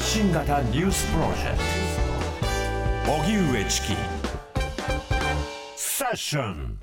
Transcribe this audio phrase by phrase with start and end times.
[0.00, 1.58] 発信型ニュースプロジェク
[3.04, 3.12] ト。
[3.12, 3.96] 荻上チキ
[5.76, 6.80] セッション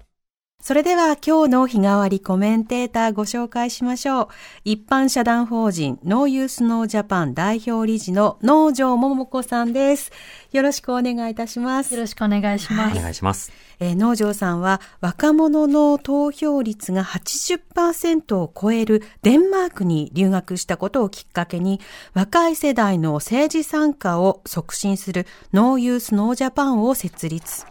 [0.67, 4.27] それでは今日の日替わりコメンテーターご紹介しましょう。
[4.65, 10.11] 一般社団法人ノーユースノージャパン代表理事の農場桃子さんです。
[10.51, 11.93] よろしくお願いいたします。
[11.93, 12.97] よろしくお願いします。
[12.97, 13.53] お願いします。
[13.79, 21.79] えー、農場さんは若者の投票率が80%を超えるデンマークに留学したことをきっかけに
[22.13, 27.65] 若い世代の政治参加を促進するノーユースノージャパンを設立。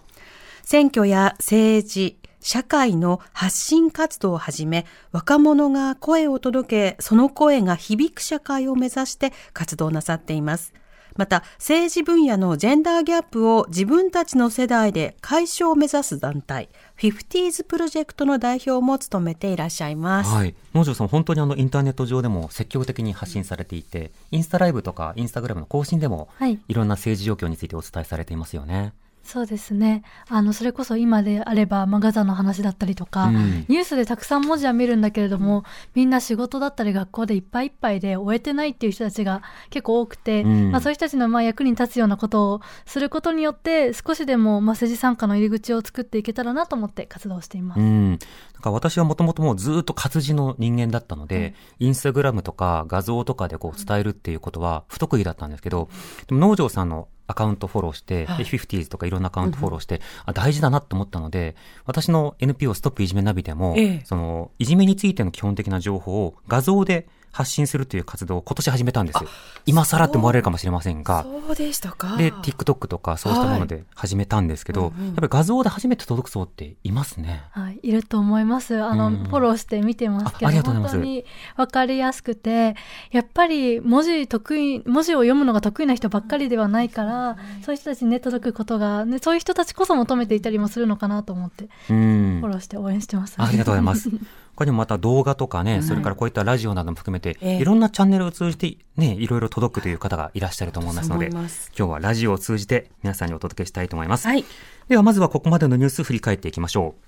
[0.62, 10.72] 選挙や政治、社会の発信活動をはじめ、若者が声を届け、その声が響く社会を目指して活動なさっています。
[11.16, 20.30] また、政治分野のジェンダーギャップを自分たちの世代で解消を目指す団体、フィフティーズプロジェクトの代表も務めていらっしゃいます。
[20.32, 20.54] はい。
[20.72, 28.92] 農場さん、本当にあの、インターネット上でも積極的に発信されていて、インスタライブとかインスタグラムの更新でも、はい、いろんな政治状況についてお伝えされていますよね。
[29.26, 30.02] そうですね。
[30.28, 47.80] あのそれこそ今であれば、まあ、ガザの話だったりとか、うん、ニュースでたくさん文字は見るんだけれどもみんな仕事だったり学校でいっぱいいっぱいで終えてないっていう人たちが結構多くて、うん、まあ、そういう人たちのまあ役に立つようなことをすることによって少しでもまあ政治参加の入り口を作っていけたらなと思って活動しています。
[47.80, 48.10] うん。
[48.10, 48.18] なん
[48.62, 55.88] か私はもともともうずっと活字の人間だったので、うん、インスタグラムとか画像とかでこう伝えるっていうことは不得意だったんですけど、
[56.28, 69.28] でも農場さんのアカウントフォローして、はい、50s とかいろんなアカウントフォローして、うん、あ大事だなと思ったので、私の NPO ストップいじめナビでも、ええ、その、いじめについての基本的な情報を画像で発信するという活動を今年始めたんですよ。
[69.66, 71.24] 今更って思われるかもしれませんが。
[71.24, 72.16] そうでしたか。
[72.16, 77.44] で、TikTok とかそうしたもので始めたんですけど、はいやっぱり画像で初めて届く層っていますね。
[77.50, 78.82] はい、いると思います。
[78.82, 81.24] あの、うん、フォローして見てますけど、本当に
[81.56, 82.76] わかりやすくて、
[83.10, 94.10] やっぱり文字得意、文字を読むのが得意な人ばっかりではないから、うん、そういう人たちにね、届くことが、ね、そういう人たちこそ求めていたりもするのかなと思って、うん、フォローして応援してます、ありがとうございます。
[94.56, 104.26] 他にもまた動画とかね、それからこういったラジオなども含めて、いろんなチャンネルを通じてね、いろいろ届くという方がいらっしゃると思いますので、今日はラジオを通じて皆さんにお届けしたいと思います。
[104.26, 104.44] はい、
[104.88, 107.06] ではまずはここまでのニュース振り返っていきましょう。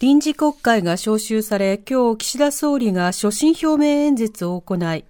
[0.00, 5.04] 臨時国会が召集され、今日岸田総理が所信表明演説を行い、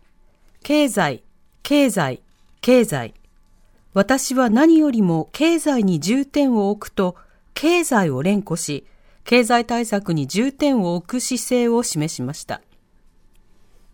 [0.62, 1.22] 経済、
[1.62, 2.20] 経済、
[2.60, 3.14] 経済、
[3.96, 7.16] 私は何よりも経済に重点を置くと、
[7.54, 8.84] 経済を連呼し、
[9.24, 12.60] 経済対策に重点を置く姿勢を示しました。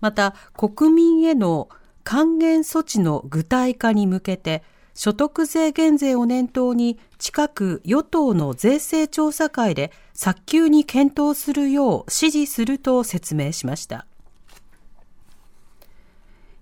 [0.01, 1.69] また、国民への
[2.03, 14.05] 還元措置の具体化に向けて、所得税減税を念頭に近く与党の税制調査会で早急に検討するよう指示すると説明しました。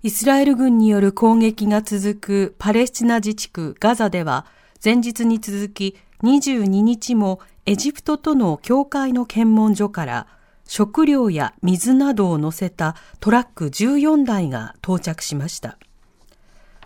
[0.03, 4.47] イスラエル軍による攻撃が続くパレスチナ自治区ガザでは
[4.83, 10.27] 前日に続き22日もエジプトとの境界の検問所から
[10.65, 15.77] 食料や水などを乗せたトラック14台が到着しました。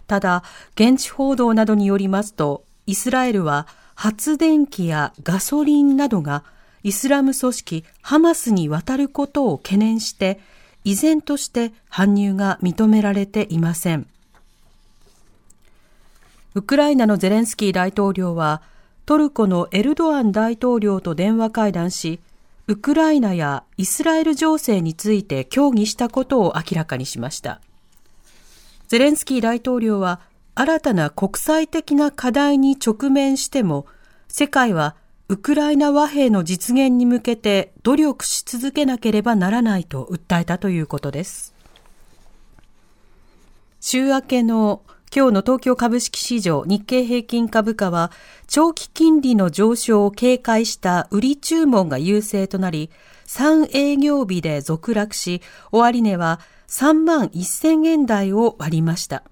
[0.08, 0.44] ただ、
[0.74, 6.44] 現地報道などによりますと、イスラエルは発電機やガソリンなどが
[6.84, 10.40] イスラム組織ハマスに渡ることを懸念して
[10.86, 14.08] 依然として搬入が認められていません。
[16.54, 18.62] ウクライナのゼレンスキー大統領は、
[19.06, 22.20] トルコのエルドアン大統領と電話会談し、
[22.68, 27.62] ウクライナやイスラエル情勢について協議したことを明らかにしました。
[28.88, 30.22] ゼレンスキー大統領は、
[30.54, 33.88] 新たな国際的な課題に直面しても、
[34.28, 34.96] 世界は
[35.28, 41.56] ウクライナ和平の実現に向けて努力し続けなければならないと訴えたということです。
[43.82, 44.84] 週明けの
[45.16, 48.12] 今日の東京株式市場日経平均株価は
[48.48, 52.92] 長期金利の上昇を警戒した売り注文が優勢となり
[53.26, 55.42] 3営業日で続落し
[55.72, 59.24] 終値は3万1000円台を割りました。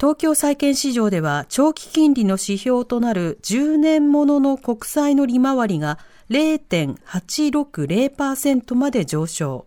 [0.00, 5.98] 東京債券市場では長期金利の指標となる10年ものの国債の利回りが
[6.30, 9.66] 0.860%まで上昇。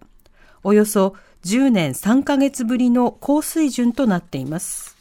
[0.63, 1.13] およそ
[1.45, 4.97] 10年3ヶ月ぶりの高水準となっています。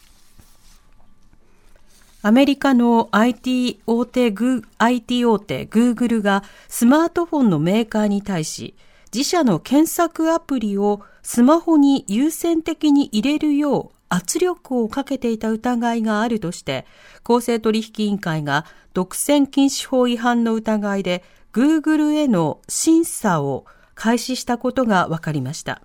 [2.21, 8.75] アメリカの IT 大手グ IT 大手 Google がスマートフォンのメーカーに対し
[9.15, 16.85] 自社の検索アプリをスマホに優先的に入れるよう圧力をかけていた疑いがあるとして、
[17.23, 21.25] 公正取引委員会が独占禁止法違反の疑いで
[21.55, 23.65] Google への審査を
[23.95, 25.81] 開始したことが分かりました。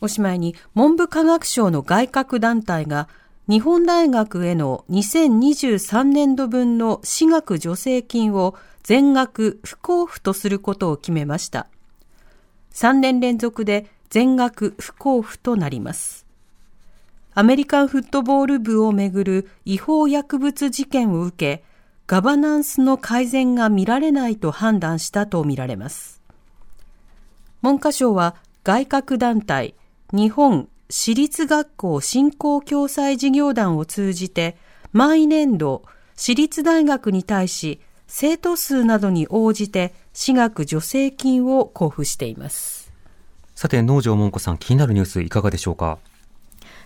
[0.00, 3.08] おしまいに文部科学省の外郭団体が
[3.48, 11.68] 日本大学への2023年度分の私学助成金を全額不交付とすることを決めました。
[12.72, 16.26] 3年連続で全額不交付となります。
[17.32, 21.64] アメリカンフットボール部をめぐる違法薬物事件を受け、
[22.06, 26.20] ガバナンスの改善が見られないと判断したとみられます。
[27.62, 29.74] 文科省は外郭団体
[30.12, 34.58] 日本私立学校振興共済事業団を通じて
[34.92, 35.84] 毎年度
[36.16, 42.81] 私立大学に対し生徒数などに応じて私学助成金を交付しています。
[43.62, 46.00] さて、農場もんこさん、気になるニュースいかがでしょうか？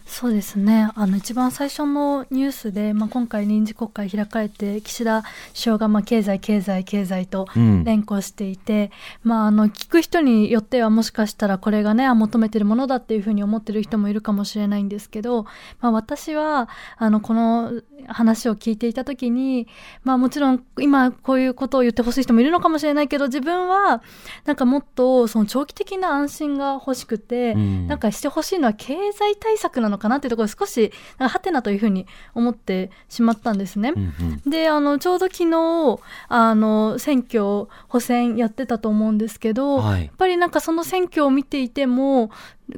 [0.08, 0.88] そうですね。
[0.94, 7.46] あの一番最初のニュースで、まあ、今回臨時国会開かれて岸田首相がまあ経済経済経済と
[7.84, 8.92] 連呼していて、
[9.24, 15.42] うん、まあ、あの聞く人によってはもしかしたらこれがね求めてるものだっていうふうに思ってる人もいるかもしれないんですけど、
[15.80, 19.66] まあ、私はあのこの話を聞いていた時に、
[20.04, 24.02] まあ、もちろん今こういうことを言ってほしい人もいるのかもしれないけど自分は
[24.44, 33.92] なんかもっとその長期的な安心が欲しくて、うん、なんかしてほしいのは経済対策なののかなっていうところで少しはてなというふうに思ってしまったんですね。
[33.96, 34.14] うん
[34.44, 35.98] うん、であのちょうど昨日
[36.28, 42.30] あの選挙補選やってたと思うんですけど、はい、やっぱりなんかその選挙を見ていても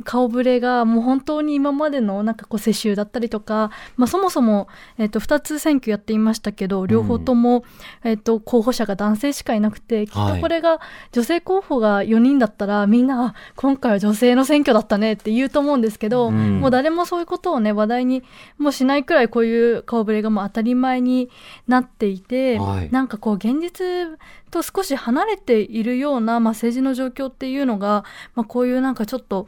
[0.04, 4.68] 顔ぶれがもう本当に今までのなんかこう世襲だったりとか、まあ、そもそも、
[4.98, 7.64] えっと、2つ選挙やっていましたけど両方とも、
[8.04, 10.80] うん、えっと、候補者が男性しかいなくてきっとこれが
[11.12, 18.22] 女性候補が4人だったら、はい、みんな今回は女性の選挙だったねって言うと思うんですけど、うん、もう誰もそういうことをね話題に
[18.58, 21.30] もしないくらいこういう顔ぶれがもう当たり前に
[21.66, 24.18] なっていて、はい、なんかこう現実
[24.50, 28.04] と少し離れているような、まあ、政治の状況っていうのが、
[28.34, 29.46] まあ、こういうなんかちょっと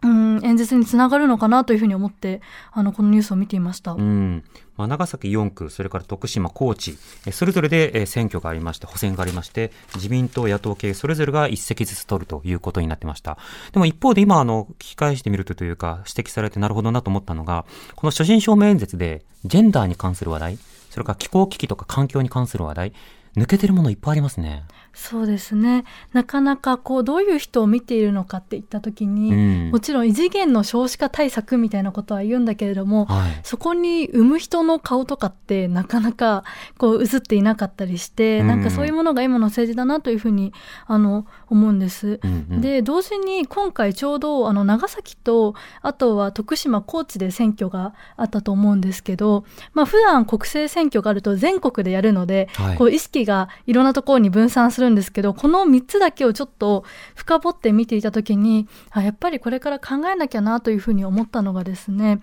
[0.00, 2.40] うん、演説につながるのかなというふうに思って、
[2.70, 3.92] あの、このニュースを見ていました。
[3.92, 4.44] うん。
[4.76, 6.96] まあ、長崎4区、それから徳島、高知、
[7.32, 13.38] それぞれで選挙がありまして、補選がありまして、自民党、野党系、それぞれが一席ずつ取るということになってました。
[13.72, 17.64] でも一方で今、あの、聞き返してみるとというか、指摘されてなるほどなと思ったのが、
[17.96, 20.58] この所信表明演説で、ジェンダーに関する話題、
[20.90, 22.92] それから気候危機とか環境に関する話題、
[23.36, 24.62] 抜けてるものいっぱいありますね。
[24.94, 25.84] そうですね。
[26.12, 36.44] なかなかこうどういう人を見ているのかっていった時に、うん、もちろん異次元の少子化対策みたいなことは言うんだけれども、はい、そこに産む人の顔とかってなかなか
[36.78, 40.52] こう映っていなかったりして、うん、なんかそういうものが今の政治だなというふうに
[40.86, 42.18] あの思うんです。
[42.22, 49.44] うんうん、で同時に今回ちょうどあの長崎とあとは徳島高知で選挙があったと思うんですけど、
[49.74, 56.84] まあ普段国政選挙があると全国でやるので、はい、こう意識がいろんなところに分散するんですけど、この3つだけをちょっと
[57.14, 62.20] 深掘って見ていたときにあ、やっぱりこれから考えなきゃなというふうに思ったのがですね、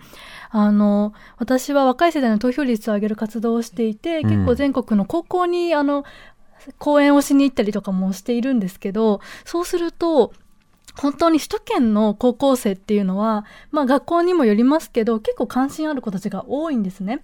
[0.50, 6.04] あの、私は若い世代の投票率を上げる活動をしていて、結構全国の高校に、あの、
[6.78, 10.34] 講演をしに行ったりとかもしているんですけど、そうすると、
[10.98, 17.22] 本当に首都圏の高校生っていうのは、まあ、学校にもよりますけど結構関心ある子たちが多いんですね。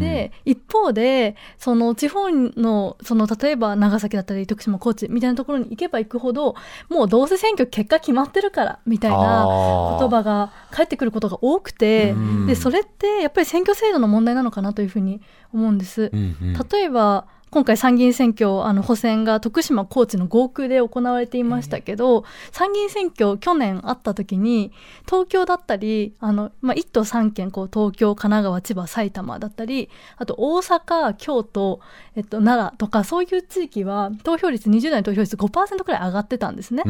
[0.00, 6.54] で一方でその地方のその例えば長崎だったり徳島高知みたいなところに行けば行くほど
[6.88, 12.14] もうどうせ選挙結果決まってるからみたいな言葉が返ってくることが多くて
[12.46, 15.20] でそれってやっぱり選挙制度の問題なのかなというふうに
[15.52, 16.10] 思うんです。
[16.12, 24.72] うんうん、例えば今回参議院選挙、あの補選が徳島、高知の合区で行われていましたけど、参議院選挙、去年あった時に、
[25.06, 31.78] 東京だったり、あの、まあ、1都3県、こう、東京、神奈川、千葉、埼玉だったり、あと大阪、京都、
[32.16, 36.82] えっと、奈良とか、そういう地域は、投票率、20代の投票率5%くらい上がってたんですね。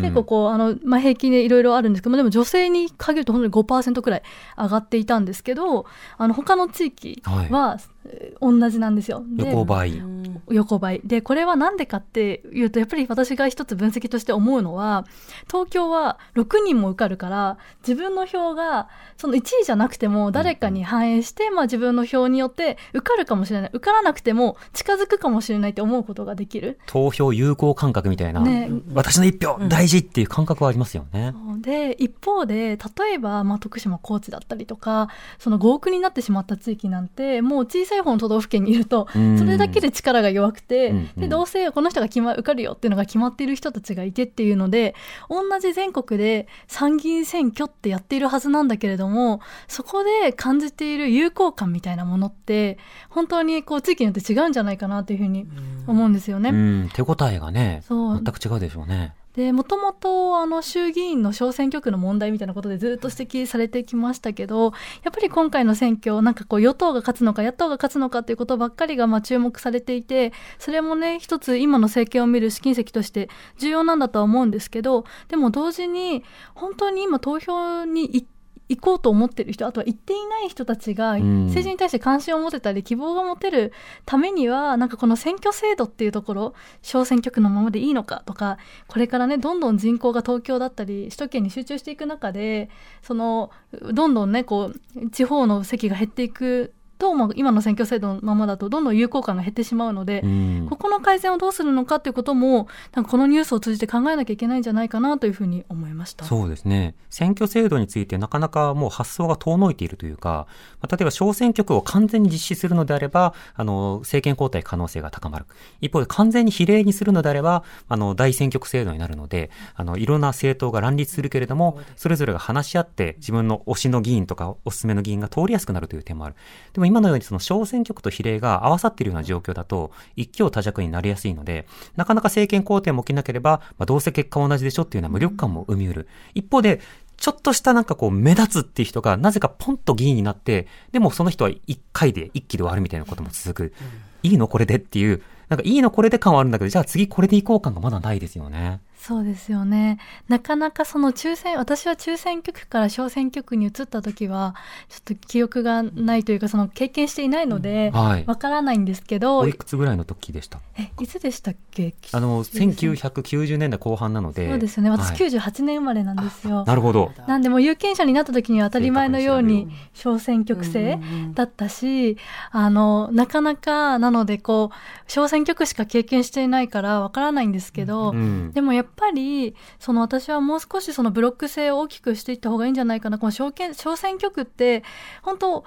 [0.00, 4.22] 結構こう、あの、まあ、平均でいろいろあるんですけどでも女性に限ると本当に5%くらい
[4.56, 5.86] 上がっていたんですけど、
[6.18, 7.93] あの、他の地域は、はい
[8.40, 9.24] 同じなんですよ。
[9.38, 10.02] 横ばい。
[10.48, 11.00] 横ばい。
[11.04, 15.06] で、これは何でかっていうと、やっぱり私が一つ分析として思うのは、
[15.46, 23.70] 東京は6人も受かるから、自分の票が、その1位じゃなくても誰かに反映して、まあ自分の票によって受かるかもしれない。
[23.72, 26.78] 受からなくても近づくかもしれないって思うことができる。
[26.86, 28.40] 投票有効感覚みたいな。
[28.40, 31.32] ね、私の一票大事っていう感覚はありますよね。
[31.34, 35.08] うん、で、一方で、例えば、まあ徳島、高知だったりとか、
[35.38, 41.20] その合区になってしまった地域なんて、もう小さいい方の都道府県にいると、それだけで力が弱くて、うんうん。
[41.20, 44.94] でどうせこの人が決、ま、受かるよっていうのが決まっている人たちがいてっていうので
[45.28, 55.46] 同じ全国で参議院選挙ってやっているはずなんだけれどもそこで感じている友好感みたいなものって本当にこう地域によって違うんじゃないかなというふうに
[55.86, 56.50] 思うんですよね。
[56.50, 59.14] うん、手応えがね、全く違うでしょうね。
[59.34, 64.72] でもともとあの衆議院の小選挙区の問題みたいなことでずっと指摘されてきましたけど
[65.02, 76.22] やっぱり今回の選挙なんかこう与党が勝つのか野党が勝つのかっていうことばっかりがまあ注目されていてそれもね一つ今の政権を見る試金石として重要なんだとは思うんですけどでも同時に
[76.54, 78.33] 本当に今投票に行って
[78.68, 81.46] 行こうと思ってる人あとは行っていない人たちがん。
[81.46, 83.72] 政治に対して関心を持てたり希望が持てる
[84.06, 92.70] ためにはなんかこの選挙制度っていうところ小選挙区のままでいいのかとかこれからねどんどん人口が東京だったり首都圏に集中していく中で
[93.02, 93.50] その
[93.92, 96.72] どんどんねこう地方の席が減っていく
[97.04, 106.24] と、まあ、今の選挙制度のままだとどんどん有効感が減ってしまうので、うんここの改善をどうするのかっていうこともなんかこのニュースを通じて考えなきゃいけないんじゃないかなというふうに思いました。
[106.24, 106.94] そうですね。
[107.10, 110.46] 選挙制度についてなかなかもう発想が遠のいているというか、
[110.80, 115.46] まあ例えば小選挙区を完全に実施するのであれば、あの、政権交代可能性が高まる。
[115.80, 126.36] 一方で完全に比例にするのであれば、あの、大選挙区制度になるので、あの、いろんな政党が乱立するけれども、それぞれが話し合って自分の推しの議員とかおすすめの議員が通りやすくなるという点もある。
[126.72, 136.08] でも今のようにその小選挙区と比例が合わさっているような状況だと、一挙多弱になりやすいので、なかなか政権交代も起きなければ、まあ、どうせ結果は同じでしょっていうような無力感も生み得る。
[136.34, 136.80] 一方で、
[137.16, 143.74] ちょっとしたなんかこう目立つっていう人がなぜかポンと議員になって、でもその人は一回で一気で終わるみたいなことも続く。
[144.22, 148.80] いいのこれでっていう、なんかいいのこれで感はあるんだけど、じゃあ次これで行こう感がまだないですよね。
[149.06, 149.98] そうですよね。
[150.28, 154.54] なかなかその抽選、私は抽選挙区から小選挙区に移った時は、
[154.88, 160.58] ちょっと記憶がないというか、その経験していないので、はいわからないんですけど、おいくつぐらいの時でした？
[160.78, 161.94] え、いつでしたっけ？
[162.12, 164.48] あの、そうですね1990年代後半なので。
[164.48, 164.90] そうですよね。
[164.90, 166.64] 私はい98年生まれなんですよ。
[166.64, 167.12] なるほど。
[167.26, 170.98] なんでもう有権者になった時には当たり前のように正小選挙区制
[171.34, 172.16] だったし、
[172.50, 178.52] あの、なかなかなのでこう、小選挙区しか経験していないからわからないんですけど、うん。
[178.52, 183.18] でもやっぱり、その私はもう少しそのブロック制を大きくしていった方がいいんじゃないかな。
[183.18, 184.82] この小選小選挙区って、
[185.22, 185.64] 本当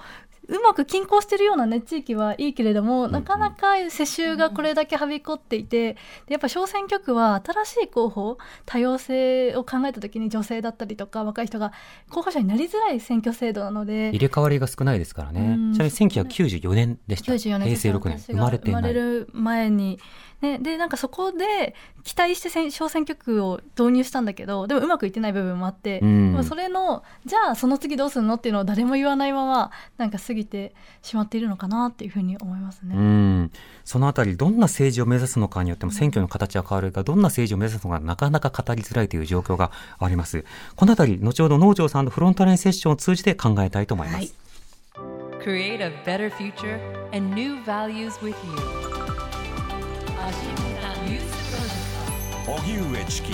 [0.47, 5.97] うまく均衡してるようなね、地域はいいけれども、なかなか世襲がこれだけはびこっていて、で
[6.29, 11.73] やっぱ小選挙区は新しい候補、多様性を考えた時に女性だったりとか若い人が
[12.09, 15.41] 候補者になりづらい選挙制度なので入、れ替わりが少ないですからね。
[15.41, 17.33] うんちなみに1994年でした。
[17.33, 18.17] 94年平成6年。
[18.19, 18.81] 生まれて生ま。
[18.81, 19.99] れる前に、
[20.41, 32.95] ね、でなんかそこで期待して選小選挙区を導入したんだけどでもうまくいってない部分もあって、うんでもそれのじゃあその次どうするのっていうのを誰も言わないままなんか過ぎてしまっているのかなっていうふうに思いますね。
[32.95, 33.51] うん。
[33.83, 40.45] そのあたり、どんな政治を目指すのかによっても選挙の形は変わるが、どんな政治を目指すのかなかなか語りづらいという状況があります。
[40.75, 44.15] このあたり、後ほど農場さんのフロントラインセッションを通じて考えたいと思います。
[44.17, 44.31] はい
[45.39, 46.79] Create a better future
[47.13, 49.16] and new values with you.
[50.27, 50.35] 荻
[52.79, 53.33] 上チキ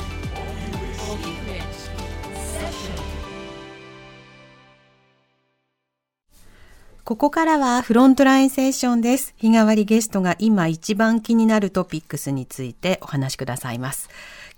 [7.04, 9.34] ここからは FrontLine Session です。
[9.38, 14.10] 日替わりゲストが今一番気になるトピックスについてお話しくださいます。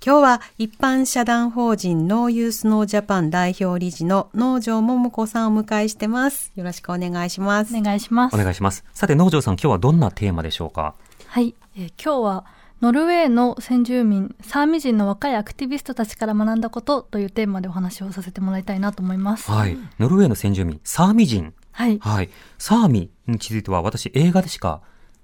[0.06, 6.51] 今日は一般社団法人 NO YOUTH NO JAPAN 代表理事の能條桃子さんをお迎えしてます。
[6.56, 7.75] よろしくお願いします。
[7.75, 8.36] お願いします。
[8.36, 8.84] お願いします。
[8.94, 10.94] さて、能條さん、今日はどんなテーマでしょうか？
[11.36, 12.46] はい、えー今日は
[12.82, 19.51] ノルウェーの先住民サーミ人の若いアクティビストたちから学んだことというテーマでお話をさせてもらいたいなと思います。
[19.51, 19.77] はい。
[20.00, 21.54] ノルウェーの先住民、サーミ人。
[21.74, 22.30] はい、はい。
[22.58, 24.80] サーミについては私映画でしか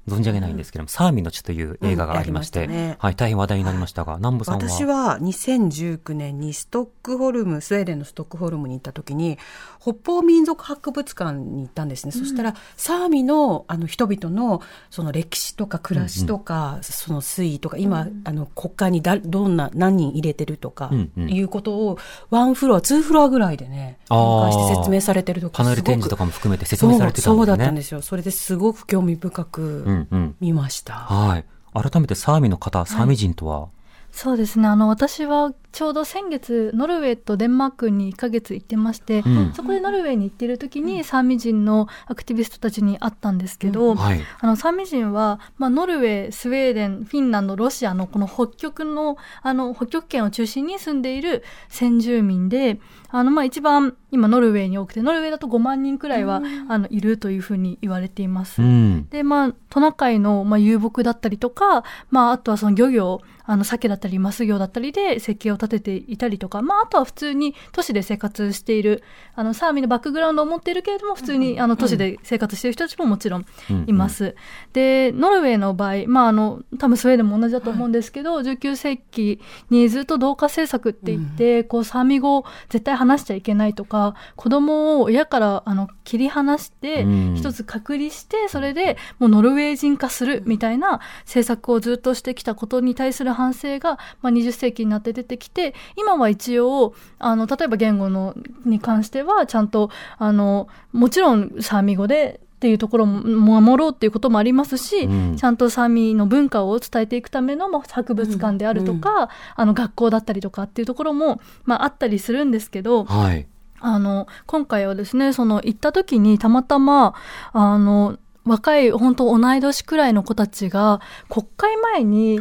[0.08, 2.96] 存じ上げないんですけども、サーミの地という映画がありまして、うんね。
[3.00, 4.70] はい、大変話題になりましたが、南部さんは？
[4.70, 9.38] 私は2019年にストックホルムスウェーデンのストックホルムに行った時に
[9.80, 21.30] 北方民族博物館に行ったんですね、そしたらサーミのあの人々のその歴史とか暮らしとか、その推移とか今、あの国会にだどんな何人入れてるとか、うんうん。
[21.32, 21.98] いうことを
[22.30, 27.36] ワンフロアツーフロアぐらいでねして説明されてるとかパネル展示とかも含めて説明されてたんですね。
[27.36, 28.02] そうだったんですよ。
[28.02, 30.36] それですごく興味深くうんうん。
[30.40, 31.46] 見ました、はい。
[31.74, 33.70] 改めてサーミの方、サーミ人とは、
[34.12, 34.68] そうですね。
[34.68, 44.22] あの、私はちょうど先月ノルウェーとデンマークに1ヶ月行ってまして、うんそこでノルウェーに行っている時にサーミ人のアクティビストたちに会ったんですけど、はい。
[44.40, 58.62] あのサーミ人は、まあ、ノルウェー、スウェーデン、フィンランド、ロシアのこの北極のあの北極圏を中心に住んでいる先住民で、あのまあ一番今ノルウェーに多くて、ノルウェーだと5万人くらいは、あのいるというふうに言われています。
[58.62, 59.08] うん。
[59.10, 69.04] で、まあ、トナカイの、まあ、遊牧だったりとか、まあ、あとはその漁業、あの、鮭だったり、マス漁だったりで生計を立てていたりとか、まあ、あとは普通に都市で生活している、
[69.36, 73.46] あの、サーミのバックグラウンドを持っているけれども、普通に、あの、都市で生活している人たちももちろん
[73.88, 74.36] います。
[74.74, 79.40] で、ノルウェーの場合、まあ、あの、多分スウェーデンも同じだと思うんですけど、19世紀
[79.70, 87.36] にずっと同化政策って言って、こう、サーミ語を絶対話しちゃいけないとか、子供を親から、あの、切り離して、うん。
[87.36, 95.51] 一つ隔離して、それでもうノルウェー人化するみたいな政策をずっとしてきたことに対する反省が、まあ、20世紀になって出てきて、
[95.96, 113.48] 今は一応、あの、例えば言語のに関しては、ちゃんと、あの、もちろんサーミ語で、っていうところも守ろうっていうこともありますし、うんちゃんとサーミの文化を伝えていくための、まあ、博物館であるとか、あの学校だったりとかっていうところも、まあ、あったりするんですけど、はい。
[113.80, 117.16] あの、今回はですね、その行った時にたまたま、
[117.52, 122.40] あの、若い、本当同い年くらいの子たちが、国会前に移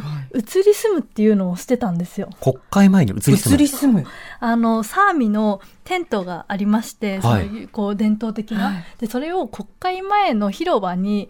[0.65, 2.29] り住むっていうのをしてたんですよ。
[2.41, 3.67] 国会前に移り住む？
[3.67, 4.05] 住む。
[4.39, 11.29] あの、サーミのテントがありまして、そのはいこう伝統的な、はいで、それを国会前の広場に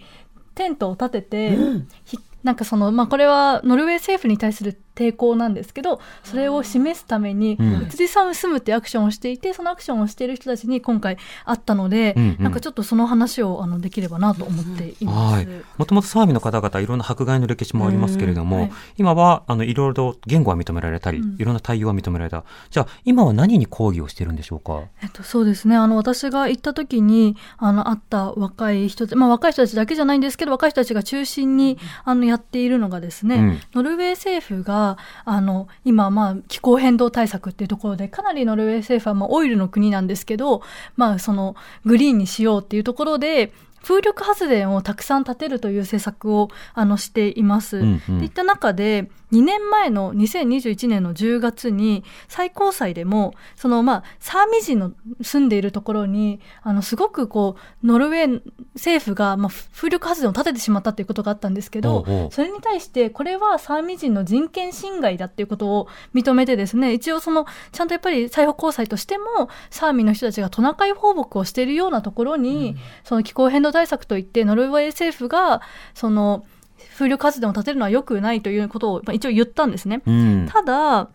[0.55, 1.57] テントを立てて、
[2.05, 15.35] ひなんかその、まあ、これはノルウェー政府に対する抵抗なんですけど、それを示すために、うん移り住むっていうアクションをしていて、そのアクションをしている人たちに今回会ったので、うんうんなんかちょっとその話をあのできればなと思っています。
[15.35, 15.47] はい。
[15.77, 22.43] もともとサーミの方々、いろんな迫害の歴史もありますけれども、うんはい今は、あの、いろいろ言語は認められたり、うんいろんな対応は認められた。
[22.69, 24.81] じゃあ、今は何に抗議をしてるんでしょうか？
[25.01, 25.75] えっと、そうですね。
[25.75, 33.59] あの、私が行った時に、あの、会った若い人たち、まあ、若い人たちだけじゃないんですけど、若い人たちが中心に、あの、やっているのがですね、うん。
[33.75, 40.61] ノルウェー政府が、あの、今、まあ、気候変動対策っていうところで、かなりノルウェー政府は、まあ、オイルの国なんですけど、
[40.95, 43.51] まあ、その、グリーンにしようっていうところで、
[43.83, 47.77] 風力発電をたくさん建てるという政策をあのしています。
[47.77, 48.19] うんうん。
[48.19, 58.41] でいった中で2年前の2021年の10月に最高裁でもそのまあサーミ人の住んでいるところにあのすごくこうノルウェー
[58.73, 75.61] 政府がまあ風力発電を建ててしまったということがあったんですけどそれに対してこれはサーミ人の人権侵害だっていうことを認めてですね一応そのちゃんとやっぱり最高高裁としてもサーミの人たちがトナカイ放牧をしているようなところに、その気候変動対策といってノルウェー政府が
[75.93, 76.45] その
[76.93, 80.01] 風力発電を建てるのは良くないということを、まあ、一応言ったんですね。
[80.05, 80.49] うん。
[80.51, 81.09] ただ、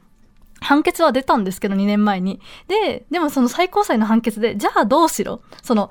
[0.60, 2.40] 判決は出たんですけど、2年前に。
[2.66, 5.90] で、でもその最高裁の判決で、じゃあどうしろその、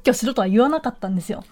[0.00, 1.44] 撤去しろとは言わなかったんですよ。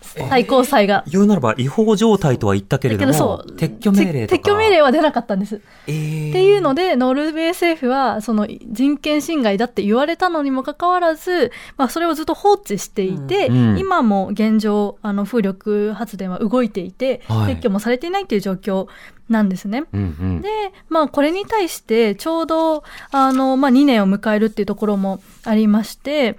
[0.00, 1.04] 最高裁が。
[1.06, 4.24] 言うならば違法状態とは言ったけれだどもけど撤去命令。
[4.24, 5.60] 撤去命令は出なかったんです。
[5.86, 18.88] えーっていうので、ノルウェー政府は、その人権侵害だって言われたのにもかかわらず、まあそれをずっと放置していて、うん今も現状、あの風力発電は動いていて、はい撤去もされていないという状況
[19.28, 19.84] なんですね。
[19.92, 20.40] うんうん。
[20.40, 20.48] で、
[20.88, 26.38] まあこれに対して、ちょうど、あの、まあ2年を迎えるっていうところもありまして、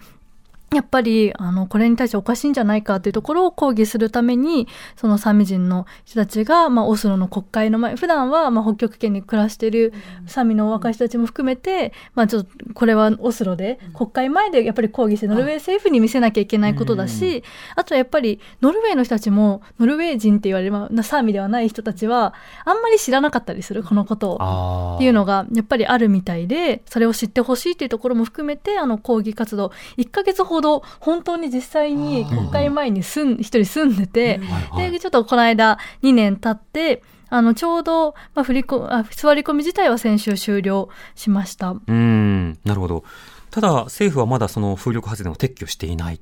[0.74, 9.94] やっぱり、あの、これに対しておかしいんじゃないかっていうところを抗議するために、そのサミ人の人たちが、まあ、オスロの国会の前、普段は、まあ、北極圏に暮らしている
[10.28, 17.44] サミの若い人たちも含めて、まあ、ちょっと、これはオスロで、国会前でやっぱり抗議して、ノルウェー政府に見せなきゃいけないことだし、
[17.76, 24.30] あとやっぱり、ノルウェーの人たちも、ノルウェー人って言われる、まあ、サーミではない人たちは、あんまり知らなかったりする、このこと。
[24.32, 24.96] を。
[24.96, 30.59] っていうのがやっぱりあるみたいで、それを知ってほしいっていうところも含めて、あの抗議活動、1ヶ月ほど
[31.00, 34.40] 本当に実際に国会前に住ん、一人住んでて、
[34.78, 41.76] で、ちょっとこの間2年経って、あの、ちょうど、まあ、振りこ、あ、座り込み自体は先週終了しました。
[41.86, 43.04] うん、なるほど。
[43.52, 46.20] ただ、政府はまだその風力発電を撤去していない。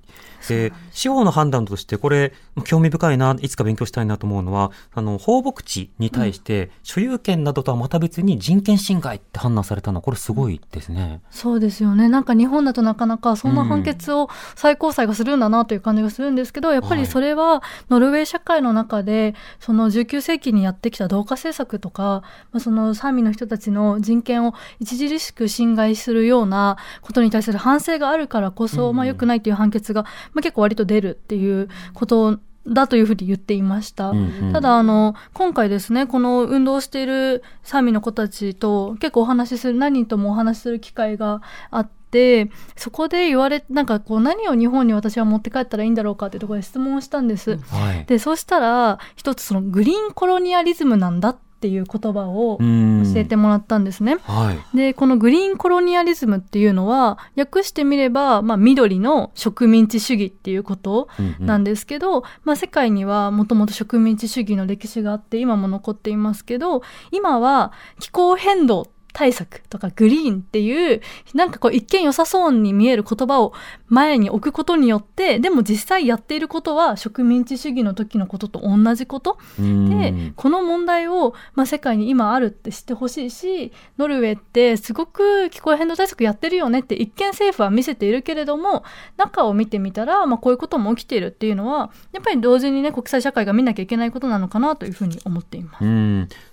[0.48, 2.34] で、司法の判断として、これ、
[2.66, 11.22] 興味深いな、いつか勉強したいなと思うのは、あの、放牧地に対して、所有権などとはまた別に人権侵害って判断されたのは、これすごいですね。
[11.30, 12.10] そうですよね。
[12.10, 30.06] なんか日本だとなかなかそんな判決を最高裁がするんだなという感じがするんですけど、やっぱりそれはノルウェー社会の中で、その19世紀にやってきた同化政策とか、まあ、そのサーミの人たちの人権を著しく侵害するようなことに対する反省があるからこそ、まあ良くないという判決が、
[30.38, 34.12] まあ、結構割と出るっていうことだというふうに言っていました。
[34.12, 47.58] うんうんただ、あの、今回ですね、この運動をしているサーミの子たちと結構お話しする、何人ともお話しする機会があって、そこで言われ、なんかこう何を日本に私は持って帰ったらいいんだろうかっていうところで質問をしたんです。
[47.58, 48.06] はい。
[48.06, 54.17] で、そうしたら、一つそのグリーンコロニアリズムなんだっていう言葉をうん教えてもらったんですね。
[54.24, 54.78] はい。
[54.78, 68.88] で、このグリーンコロニアリズムっていうのは、訳してみれば、まあ、緑の植民地主義っていうことうんうんなんですけど、まあ、世界にはもともと植民地主義の歴史があって、今も残っていますけど、今は気候変動
[69.18, 71.02] 対策とかグリーンっていう、
[71.34, 73.52] なんかこう一見良さそうに見える言葉を
[73.88, 79.40] 前に置くことによって、でも実際やっていることは植民地主義の時のことと同じこと。
[79.60, 79.90] うん。
[79.90, 88.84] で、この問題を、まあ、世界に今あるって知ってほしいし、ノルウェーってすごく気候変動対策やってるよねって一見政府は見せているけれども、
[89.18, 95.84] 中を見てみたら、まあ、こういうことも起きているっていうのは、やっぱり同時にね、国際社会が見なきゃいけないことなのかなというふうに思っています。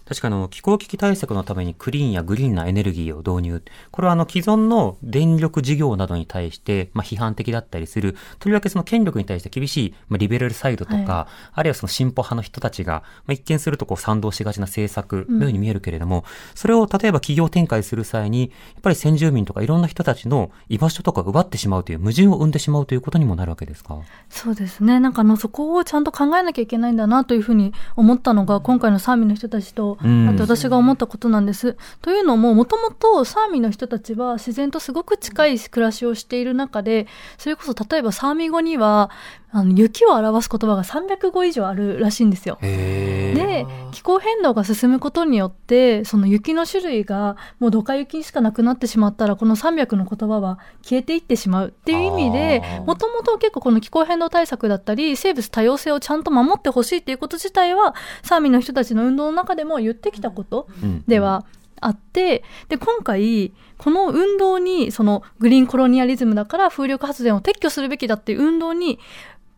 [0.07, 0.15] うん。
[0.15, 3.63] 確かにあの気候危機対策のためにクリーンやグリーンなエネルギーを導入。
[3.91, 18.47] これはあの既存の電力事業などに対して、まあ、批判的だったりする、とりわけその権力に対して厳しい、まあ、リベラルサイドとか、はあるいはその進歩派の人たちが、まあ、一見するとこう賛同しがちな政策のように見えるけれども、それを例えば企業展開する際に、や
[18.79, 24.01] っぱり先住民とかいろんな人たちの居場所とか奪ってしまうという矛盾を生んでしまうということにもなるわけですか？
[24.29, 25.01] そうですね。
[25.01, 31.77] なんかあの、そこをちゃんと考えなきゃいけないんだなというふうに思ったのが、今回のサーミの人たちと、あと私が思ったことなんです。
[32.03, 37.07] というのも、もともとサーミの人たちは自然とすごく近い暮らしをしている中で、
[37.39, 39.11] それこそ例えばサーミ語には、
[39.57, 42.59] あの、雪を表す言葉が300語以上あるらしいんですよ。
[42.61, 60.67] へで、気候変動が進むことによって、その雪の種類がもうドカ雪しかなくなってしまったら、この300の言葉は消えていってしまうっていう意味でもともと結構この気候変動対策だったり、生物多様性をちゃんと守ってほしいっていうこと自体は、サーミの人たちの運動の中でも言ってきたこと
[61.07, 61.45] では
[61.81, 68.99] あって、で、今回、この運動に、そのグリーンコロニアリズムだから風力発電を撤去するべきだっていう運動に、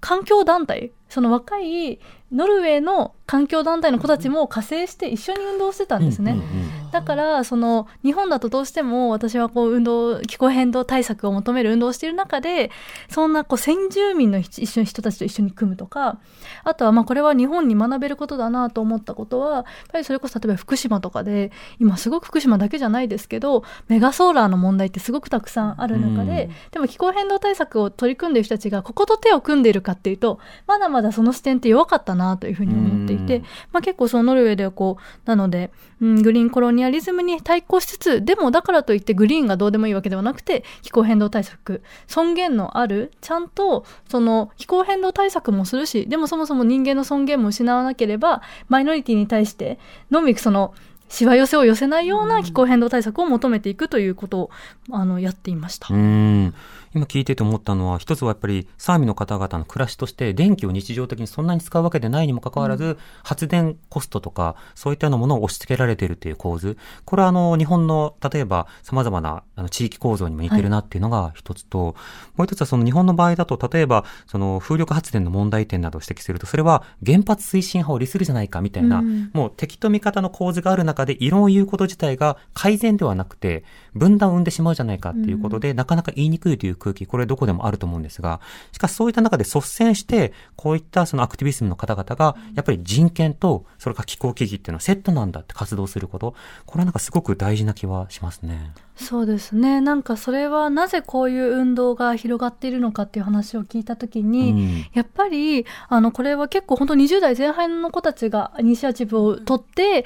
[0.07, 1.99] 環境団体、その若い
[2.31, 6.33] ノルウェーの環境団体の子たちも加勢して一緒に運動してたんですね。
[6.33, 12.71] うんうんうんだから、その、日本だとどうしても私はこう運動、気候変動対策を求める運動をしている中で、
[13.11, 16.21] そんなこう先住民の一緒に人たちと一緒に組むとか、
[16.65, 33.43] あとはまあこれは日本に学べることだなと思ったことは、やっぱりそれこそ例えば福島とかで、今すごく福島だけじゃないですけど、メガソーラーの問題ってすごくたくさんある中で、うんでも気候変動対策を取り組んでいる人たちがここと手を組んでいるかっていうと、まだまだその視点って弱かったなというふうに思っていて、うん
[33.73, 49.79] まあ結構そのノルウェーではこう、なので、うん、グリーンコロニアリズムに対抗しつつ、でもだからといってグリーンがどうでもいいわけではなくて、気候変動対策、尊厳のある、ちゃんとその気候変動対策もするし、でもそもそも人間の尊厳も失わなければ、マイノリティに対して
[50.11, 50.75] のみその、
[51.09, 54.51] しわ寄せを寄せないような気候変動対策を求めていくということを、
[54.91, 55.95] あの、やっていました。
[55.95, 56.55] うん。
[56.97, 66.79] 今聞いてて思ったのは、一つはやっぱりサーミの方々の暮らしとして電気を日常的にそんなに使うわけでないにもかかわらず、発電コストとか、そういったようなものを押し付けられているという構図。
[67.05, 71.95] これはあの、日本の、例えば様々なあの地域構造にも似てるなっていうのが一つと、
[72.37, 79.31] もう一つはその日本の場合だと、例えば、その風力発電の問題点などを指摘すると、それは原発推進派を利するじゃないかみたいな、うん。
[79.35, 83.65] もう敵と味方の構図がある中で異論を言うこと自体が改善ではなくて
[83.97, 88.41] 分断を生んでしまうじゃないかっていうことで、なかなか言いにくいという空気、これどこでもあると思うんですが、
[88.73, 96.35] しかしそういった中で率先して、こういったそのアクティビスムの方々が、やっぱり人権と、それから気候危機っていうのはセットなんだって活動すること、
[96.67, 98.73] これはなんかすごく大事な気はしますね。
[98.97, 99.81] そうですね。
[99.81, 110.05] なんかそれはなぜこういう運動が広がっているのかっていう話を聞いたときに、うんやっぱり、あの、これは結構本当20代前半の子たちがイニシアチブを取って、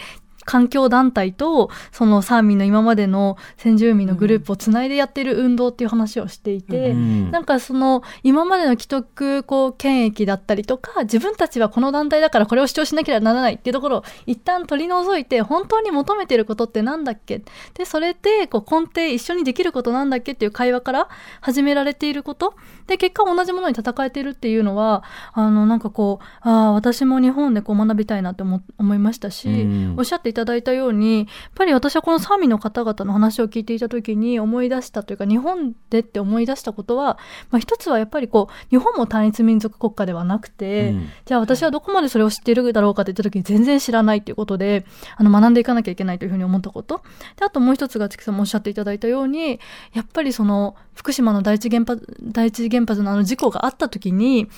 [0.51, 17.45] 環境団体と、そのサーミンの今までの先住民のグループをつないでやっている運動っていう話をしていて、うんなんかその、今までの既得、こう、権益だったりとか、自分たちはこの団体だからこれを主張しなければならないっていうところを一旦取り除いて、本当に求めてることってなんだっけ？
[17.75, 21.09] で、それって、こう、根底一緒にできることなんだっけっていう会話から
[21.41, 22.55] 始められていること。
[22.91, 37.19] で、結果同じものに戦えてるっていうのは、あの、なんかこう、ああ、私も日本でこう学びたいなって思思いましたし、うんおっしゃっていただいたように、やっぱり私はこのサーミの方々の話を聞いていた時に思い出したというか、日本でって思い出したことは、
[37.51, 44.85] まあ一つはやっぱりこう、日本も単一民族国家ではなくて、うんじゃあ私はどこまでそれを知っているだろうかって言った時に全然知らないっていうことで、
[45.17, 47.03] あの学んでいかなきゃいけないというふうに思ったこと。
[47.37, 49.61] で、あともう一つが、チキさんもおっしゃっていただいたように、
[49.93, 54.49] やっぱりその、福島の第一原発、第一原発のあの事故があった時に、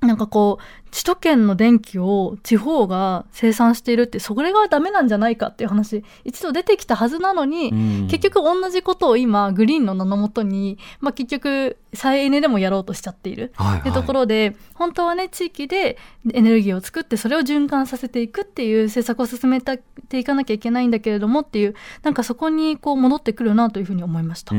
[0.00, 15.98] なんかこう、首都圏の電気を地方が生産しているってそれがダメなんじゃないかっていう話一度出てきたはずなのに、結局同じことを今グリーンの名のもとに、まあ、結局再エネでもやろうとしちゃっている、はいはい、っていうところで本当はね地域で
[16.32, 19.82] エネルギーを作ってそれを循環させていくっていう政策を進めて
[20.18, 24.54] いかなきゃいけないんだけれどもっていうなんかそこにこう戻ってくるなというふうに思いました。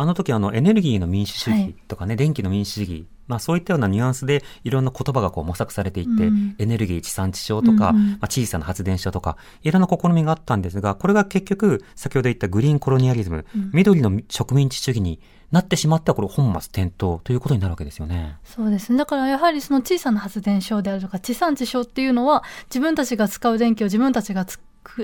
[0.00, 3.06] あの時あのエネルギーの民主主義とかね、はい、電気の民主主義。
[3.26, 15.20] まあ、そういったようなニュアンスでいろんな言葉がこう模索されていって、うん、エネルギー地産地消とか、うんまあ、小さな発電所とか、いろんな試みがあったんですが、これが結局、先ほど言ったグリーンコロニアリズム、うん、緑の植民地主義に
[15.52, 18.36] なってしまったこれ本末転倒ということになるわけですよね。
[18.44, 18.92] そうです。
[18.92, 18.98] ね。
[18.98, 24.44] だからやはりその小さな発電所であるとか地産地消っていうのは自分たちが使う電気を自分たちが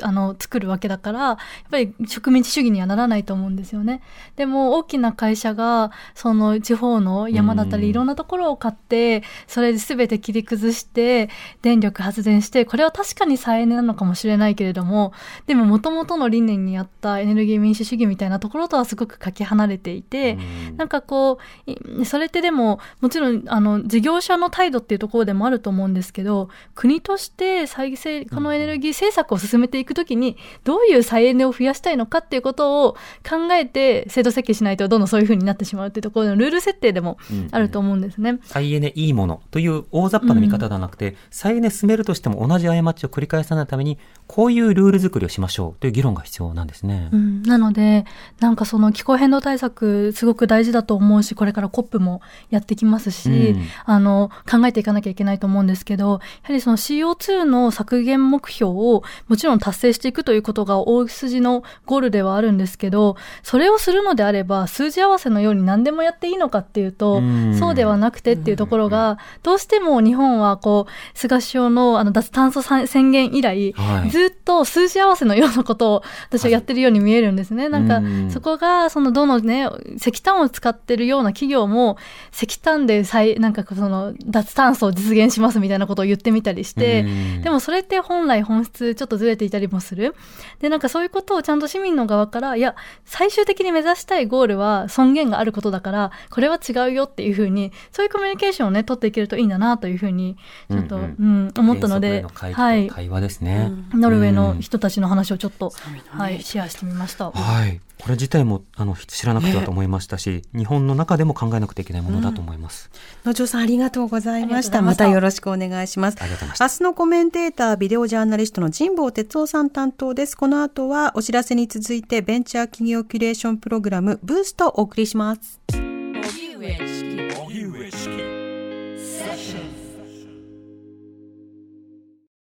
[0.03, 1.37] あの作るわけだからやっ
[1.71, 4.03] ぱり植民地主義にはならないと思うんですよね。
[4.37, 11.29] でも大きな会社がその地方の山だったりいろんなところを買ってそれで全て切り崩して
[11.63, 15.13] 電力発電してこれは確かに再エネなのかもしれないけれども
[15.47, 20.39] でももともとの理念にあったエネルギー民主主義みたいなところとはすごくかけ離れていて
[20.77, 32.93] なんかこうそれってでももちろんあの事業者の態度っていうところでもあると思うんですけど国として再生可能エネルギー政策を進めていくときに、どういう再エネを増やしたいのかっていうことを
[33.29, 37.19] 考えて制度設計しないと、どんどんそういうふうになってしまうっていうところのルール設定でも
[37.51, 38.31] あると思うんですね。
[38.31, 47.09] うんうん、再エネいいものという大雑把な見方ではなくて、うん、再エネ進めるとしても同じ過ちを繰り返さないために、こういうルール作りをしましょうという議論が必要なんですね。
[47.13, 48.05] うん、なので、
[48.41, 77.69] なんかその気候変動対策、すごく大事だと思うし、これから COP もやってきますし、うん、あの、考えていかなきゃいけないと思うんですけど、やはりその CO2 の削減目標をもちろん達成していくということが大筋のゴールではあるんですけど、それをするのであれば、数字合わせのように何でもやっていいのかっていうと、うそうではなくてっていうところが、どうしても日本はこう、菅首相のあの脱炭素宣言以来、はい、ずっと数字合わせのようなことを私はやってるように見えるんですね。
[77.69, 81.97] なんか、そこが、そのどのね、石炭を使ってるような企業も、
[82.33, 87.05] 石炭で再、なんかその脱炭素を実現しますみたいなことを言ってみたりして、
[87.43, 90.15] でもそれって本来本質ちょっとずれていたりもする。
[90.61, 100.37] で、なんかそういうことをちゃんと市民の側から、いや、最終的に目指したいゴールは尊厳があることだから、これは違うよっていうふうに、そういうコミュニケーションをね、取っていけるといいんだなというふうに、
[100.71, 102.89] ちょっと、うん、うんうん、思ったので、はい。
[102.89, 105.73] 会話ですね、ノルウェーの人たちの話をちょっと、
[106.09, 107.31] はい、シェアしてみました。
[107.31, 107.81] はい。
[108.03, 112.91] これ自体もあの知らなくてはと思いましたし、ね、日本の中でも考えなくてはいけないものだと思います。
[113.25, 114.83] 野城さんありがとうございました。
[114.83, 116.19] またよろしくお願いします。
[116.21, 116.65] ありがとうございました。
[116.67, 120.37] 明日のコメンテーター、ビデオジャーナリストの神保哲夫さん担当です。
[120.37, 125.96] この後はお知らせに続いてベンチャー企業キュレーションプログラムブーストをお送りします。